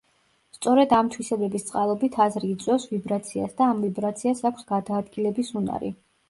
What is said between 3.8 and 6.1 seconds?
ვიბრაციას აქვს გადაადგილების უნარი.